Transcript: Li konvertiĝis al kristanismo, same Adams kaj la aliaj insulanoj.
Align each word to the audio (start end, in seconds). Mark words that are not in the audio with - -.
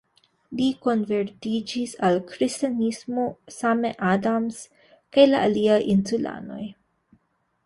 Li 0.59 0.67
konvertiĝis 0.85 1.93
al 2.09 2.17
kristanismo, 2.31 3.27
same 3.59 3.93
Adams 4.15 4.65
kaj 4.91 5.31
la 5.33 5.45
aliaj 5.51 5.81
insulanoj. 5.95 6.61